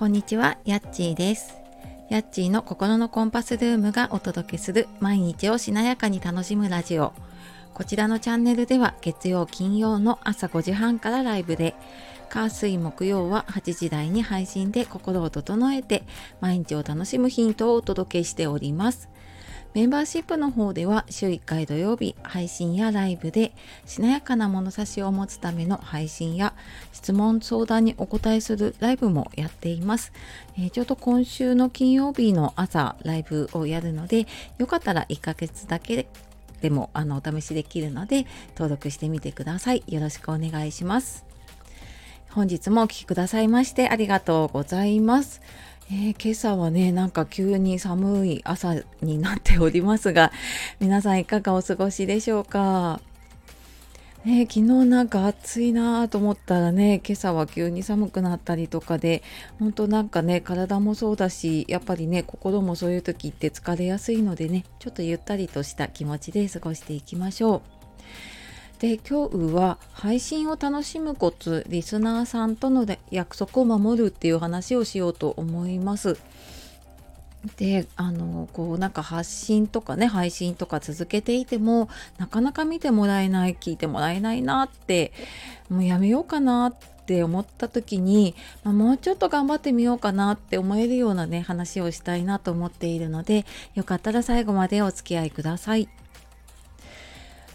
[0.00, 1.58] こんにちは、やっちーです。
[2.08, 7.12] やっちーの心のコンパスルームがお届けする毎日をしなやかに楽しむラジオ。
[7.74, 11.74] こちらのチャンネルでは月曜金曜の朝5時半からライブで、
[12.30, 16.04] 火水木曜は8時台に配信で心を整えて
[16.40, 19.10] 毎日を楽しむヒントをお届けしております。
[19.72, 23.52] メンバーシップの方では週1回土曜日配信やライブで
[23.86, 26.54] しなやかな物差しを持つための配信や
[26.92, 30.12] 質問相談にお答えするライブもやっています、
[30.58, 34.26] えー、ちょうど今週の金曜日の朝ライブをやるので
[34.58, 36.08] よかったら1ヶ月だけ
[36.60, 39.82] でもあのお試しできるので登録してみてください。
[39.86, 41.24] よろしくお願いします。
[42.30, 45.40] 本日もお聴きくださいましてありがとうございます。
[45.92, 50.30] えー、今朝はね、なんか急に寒い朝になっておりますが、
[50.78, 53.00] 皆さんいかがお過ごしでしょうか？
[54.24, 59.24] ね、昨日なんか暑いなと思ったらね、今朝は急に寒くなったりとかで、
[59.58, 67.62] 本当なんかね、体もそうだし、やっぱりね、心もそういう時って疲れやすいのでね、ちょっとゆったりとした気持ちで過ごしていきましょう。
[68.80, 76.18] で今日は配信を楽しむコツリスナーさんとの約束を守るっていう話をしようと思います。
[77.56, 85.12] であのこうなんか発信とかね配信とか続けていてもなかなか見てもらえない聞いてもらえないなって
[85.70, 86.74] もうやめようかなっ
[87.06, 95.88] て思った時に、まあ、もうちょっと頑張ってみようかなって思えるようなね話をしたいなと思っているのでよかったら最後までお付き合いください。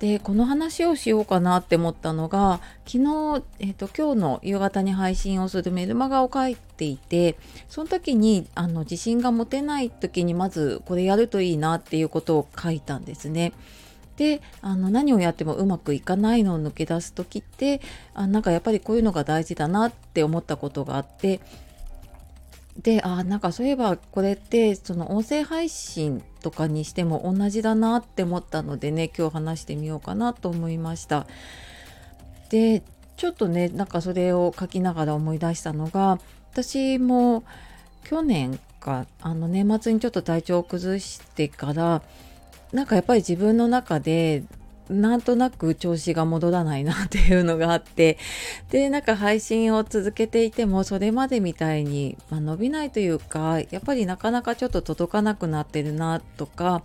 [0.00, 7.36] でこの話をしようかなって思ったのが昨日、えーと、今日の夕方に配信をするメルマガを書いていて
[7.68, 13.52] その時にあの自信が持てない時にまずこれやるといいなっていうことを書いたんですね。
[14.16, 17.80] であの何をやってもうまくいかないのを抜け出す時って
[18.14, 21.40] あなんかやっぱりこういうのが大事だなって思ったことがあって
[22.82, 31.26] であなんかそういえばこれってその音声配信とかにしても同じだなって思ったのでね今日話してみようかなと思いました。
[32.50, 32.82] で
[33.16, 36.20] ちょっとねなんかそれを書きながら思い出したのが
[36.52, 37.42] 私も
[38.04, 42.02] 去年かあの年末にちょっと体調を崩してから
[42.72, 44.44] なんかやっぱり自分の中で
[44.88, 48.18] なんとなく調子が戻らないなっていうのがあって
[48.70, 56.82] でなんか配信を続けていてもそれまでみたいに、まあ、伸びないというかやっぱりなかなかちょっと届かなくなってるなとか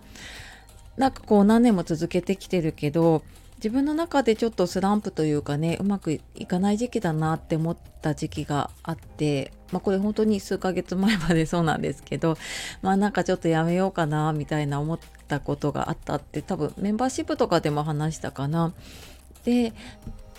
[0.96, 3.22] なんかこう何年も続けてきてるけど
[3.56, 12.38] 自分の中でちょっとスランプというかねうまくいかない時期だなって思った時期があってまあこれ本当に数ヶ月前までそうなんですけど
[12.80, 18.72] まあなんかちょっとやめようかなみたいな思ったことがあったって多分メンバーシップとかでも話したかな。
[19.44, 19.72] で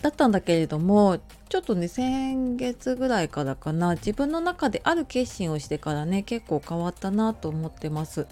[0.02, 1.20] だったんだけれども
[1.50, 8.26] ちょっとね先月ぐらいからかな自分の中である決心をしてからね結構変わったなと思ってます。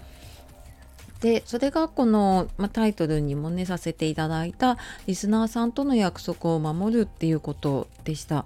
[1.20, 4.76] でそれがこの、まタイトルにもねさせていただいた
[5.06, 8.44] リスナーさんとの約束を守るっていうことでした。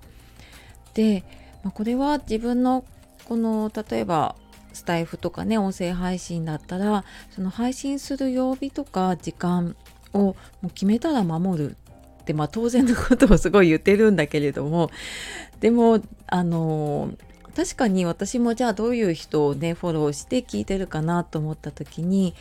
[0.95, 1.25] で、
[1.63, 2.85] まあ、これは自分の
[3.25, 4.37] この例えば
[4.73, 9.77] スタエフとかね音声配信だったらその配信する曜日とか時間
[10.15, 11.77] をもう決めたら守る
[12.23, 14.91] ってまあ当然のことをすごい言ってるんだけれども
[15.61, 17.11] でもあの
[17.57, 22.35] 確かに私もじゃあどういう人をねフォローして聞いてるかなと思った時に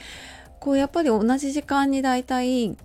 [0.60, 2.78] こうやっぱり同じ時間にだいたい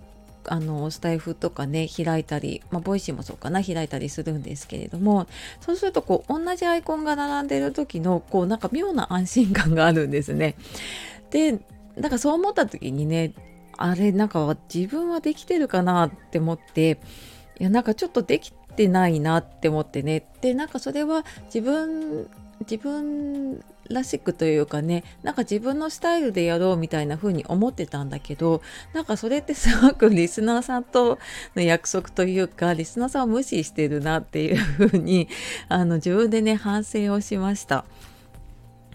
[0.47, 5.27] あのスタエフとかね開いたり、まあ、ボイシーもそうかな開いたりするんですけれども
[5.61, 10.55] そうするとこう同じアイコンが並んでる時のこうなんか妙な安心感があるんですね。
[11.31, 11.59] で
[11.97, 13.33] だかそう思った時にね
[13.77, 16.99] あれなんか自分はできてるかなって思って
[17.59, 22.27] いやなんかちょっとできてないなって思ってねでなんかそれは自分
[22.61, 28.61] 自分らしくというかねなんか自分のスタイルでやろうみたいな風に思ってたんだけど
[28.93, 31.19] なんかそれってすごくリスナーさんと
[31.55, 35.27] の約束というかリスナーさんを無視してるなっていう風に
[35.69, 37.85] あに自分でね反省をしました。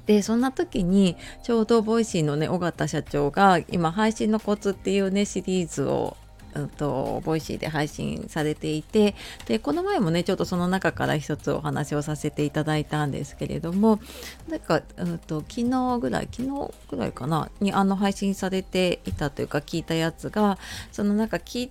[0.06, 6.16] でそんな時にちょうどボイシーのね緒方社長が今配信のコツっていうねシリーズを
[6.54, 9.14] うんと、ボイシーで配信されていて
[9.46, 14.00] でこの前もねちょっとその中から一つお話をさせていただいたんですけれども
[14.48, 20.58] なんか、うんと、昨日ぐらい昨日ぐらいかなにあの配信されていたというか聞いたやつが
[20.92, 21.70] そのなんか聞い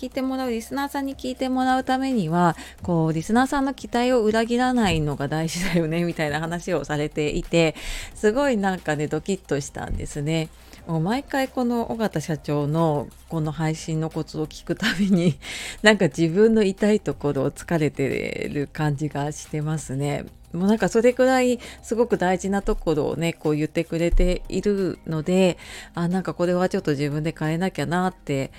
[0.00, 7.74] 聞いてもらうリスナーさんに聞いてもらうためにはこうリスナーさんの期待を裏切らないのが大事だよねみたいな話をされていて
[8.14, 10.48] すごいなんかねドキッとしたんですね。
[10.90, 15.38] もう毎回この尾形社長のこの配信のコツを聞くたびに
[15.82, 20.24] なんか自分の痛いところを疲れてる感じがしてますね。
[20.52, 25.58] もうなんかそれくらいすごく大事なところをねこう言ってくれているので
[25.94, 28.50] あなんかこれはちょっと自分で変えなきゃなって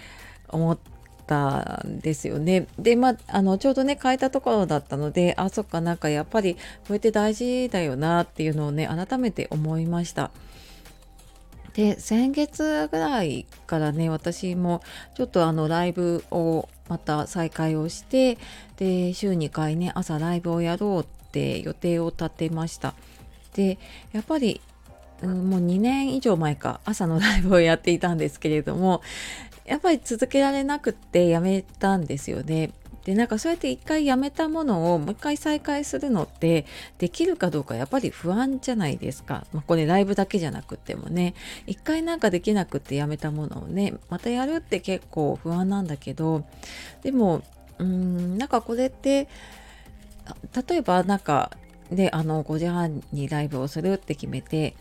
[0.47, 0.77] 思っ
[1.27, 2.67] たんですよね。
[2.79, 6.59] でまああのちょうどね変えたところだったのであそっかなんかやっぱりこ
[6.91, 10.31] うやって大事だよなっていうのをね改めて思いました。
[11.73, 14.81] で先月ぐらいからね私も
[15.15, 18.37] ちょっとあのライブをまた再開をして
[18.77, 22.93] で週2回ね朝ライブをやろうって予定を立てました。
[23.53, 23.77] で
[24.11, 24.61] やっぱり、
[25.21, 29.01] うん、もう2年以上前か朝のライブをやっていたんですけれども
[29.65, 32.71] やっぱり続けられなくってやめたんですよね。
[33.05, 36.65] でなんかそうやって一回やめたものをもう一回再開するのって
[36.99, 41.33] できるかどうかやっぱり不安じゃないですか、まあ、これライブだけじゃなくてもね。
[41.65, 46.43] 一回なんかできなくってやめたものをねまたやるって結構不安なんだけど。
[47.03, 47.41] でも
[47.79, 49.27] うんなんかこれって
[50.67, 51.51] 例えばなんか
[51.91, 54.75] であの5時半にライブをするって決めて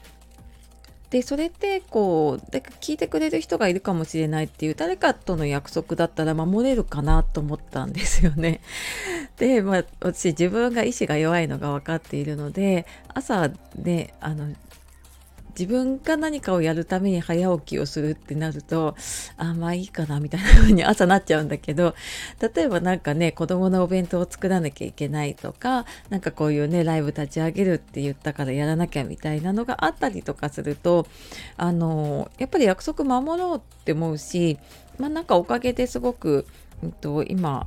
[1.10, 8.60] でそれってこうで聞いてくれる人がいるかもしれないっていう誰かとの約束だったら守れるかなと思ったんですよね。
[9.36, 14.54] で、まあ、私自分が意志が弱いのが分かっているので朝ねあの
[15.60, 18.96] 自分が何かをやるために早起きをするってなると
[19.36, 21.94] あまあいいかなみたいな風に 朝なっちゃうんだけど
[22.40, 31.06] 例えばなんかね子供のお弁当を作らなきゃいけないとか何かこういうねライブ立ち上げるって言ったからやらなきゃみたいなのがあったりとかすると
[31.58, 34.58] あのやっぱり約束守ろうって思うし
[34.96, 36.46] まあなんかおかげですごく、
[36.82, 37.66] うんと、今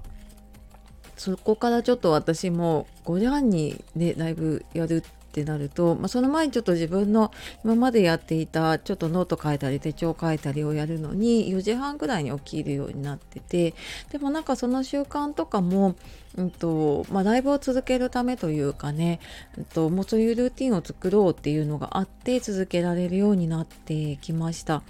[1.16, 7.32] そこからちょっと私も5時半にねライブやるってなると、まあ、その前にちょっと自分の
[7.64, 13.74] 今までやっていたちょっとノート書いたり手帳書いたりをやるのに4時半ぐらいに起きるようになってて
[14.12, 15.96] でもなんかその習慣とかも、
[16.36, 19.20] うんとまあ、ライブを続けるためというかね、
[19.58, 24.84] うんと、もうそういうルーティンを作ろうっていうのがあって続けられるようになってきました。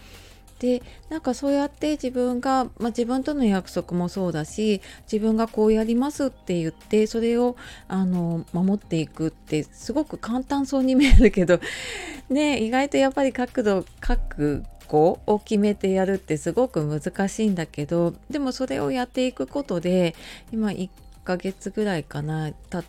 [0.63, 4.81] でなんかそうやって自分が、まあ、自分との約束もそうだし
[5.11, 7.57] 自分がこうやりますって言ってそれを
[7.89, 11.59] あの守っていくってすごく簡単そうに見えるけど
[12.31, 20.15] ね意外とやっぱり角度覚悟を決めてやるってすごく難しいんだけどでもそれをやっていくことで
[20.53, 20.89] 今1
[21.25, 22.83] ヶ月ぐらいかな経っ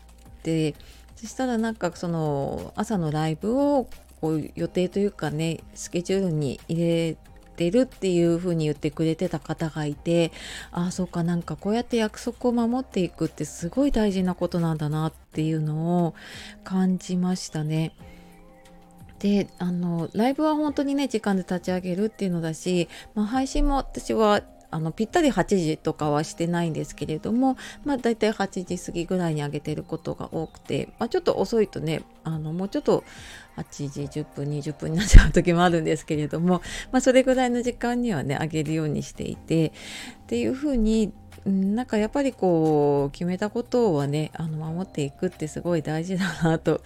[0.45, 0.77] て
[1.17, 3.89] そしたらなんかその朝のライブを
[4.21, 10.33] こう予定というかねスケジュールに入れてってるっていう風に言ってくれてた方がいて
[10.73, 16.15] ああそうかなんかこうやって約束を守っていくってすごい大事なことなんだなっていうのを
[16.65, 17.95] 感じましたね。
[19.21, 24.43] であのライブは本当にね時間で立ち上げるっていうのだし、まあ、配信も私は
[24.75, 33.05] あのぴったり8時とかはしてないんですけれども、まあ、大体8時過ぎぐらいに上げてることが多くて、まあ、ちょっと遅いとねあのもうちょっと
[33.57, 36.61] 8時10分20分になっちゃう時もあるんですけれども、
[36.91, 39.73] まあ、それぐらいの時間にはね上げるようにしていてっ
[40.27, 41.13] ていうふうに
[41.47, 46.81] なんかやっぱりこう決めたことはねあの守っていくってすごい大事だなと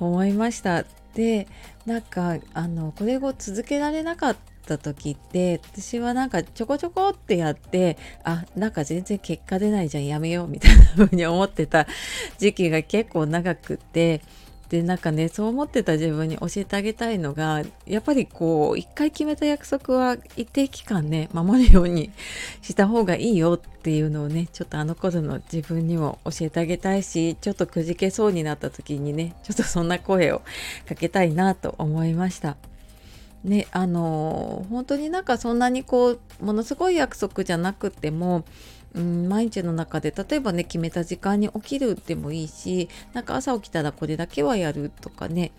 [0.00, 0.84] 思いました。
[1.16, 1.48] で
[1.86, 4.36] なんかあのこれを続けられなかっ
[4.66, 11.86] た時って私はなんかちょこちょこってやってあなんか全然結果出ないじゃんやめようみたいな風に思ってた
[12.36, 14.20] 時期が結構長くって
[14.68, 22.10] でなんかねそう思ってた自分に教えてあげたいのがやっぱりこう一回決めた約束は一定期間ね守るように
[22.62, 30.42] した方がいいよっていうのをねちょっとあの頃の自分にも教えてあげたいしちょっとくじけそうになった時にねちょっとそんな声を
[30.88, 32.56] かけたいなと思いました。
[33.44, 38.44] ねあの本当になんかそんなにこうものすごい約束じゃなくても
[38.96, 45.52] うん、毎日の中で例えばね決めた時間に起きるでもいいしなんか朝起きたらこれだけはやるとかね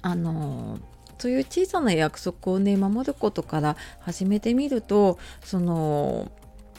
[0.00, 0.78] あの
[1.18, 6.30] そういう小さな約束をね守ることから始めてみるとその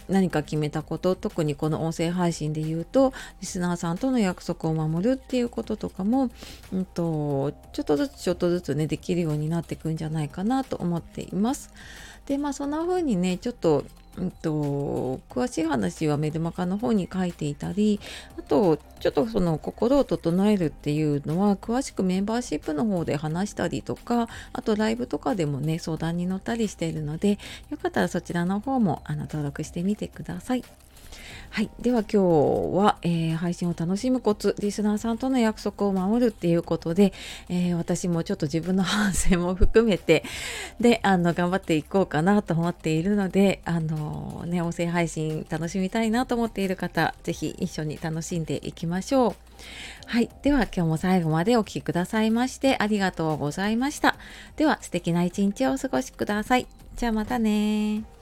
[0.08, 6.32] 何か決めたこと特にこの音声配信で言うとリスナーさんとの約束を守るっていうこととかも、
[6.74, 11.72] うんと、ちょっとずつちょっとずつねできるようになっていくんじゃないかなと思っています。
[12.26, 13.86] でまあそんな風にねちょっと
[14.20, 18.00] うんと、詳しい話はメルマガの方に書いていたり
[18.38, 30.64] あとちょっとその心を整えるっていうのは詳しくメンバーシップの方で話したりとかあとライブとかでもね相談に乗ったりしているのでよかったらそちらの方もあの登録してみてください。
[31.52, 32.18] はい、では今日
[32.78, 37.12] は、えー、配信を楽しむコツリスナーさんとの約束を守るっていうことで、
[37.50, 40.24] えー、私もちょっと自分の反省も含めて
[40.80, 49.36] であの頑張っていこうかなと思っているのであのね音声配信楽しみたいなと思っている方是非一緒に楽しんでいきましょう。
[50.06, 50.30] はい。
[50.44, 54.16] では今日も最後までお聴きくださいましてありがとうございました。
[54.56, 56.68] では素敵な一日をお過ごしください。
[56.96, 58.19] じゃあまたね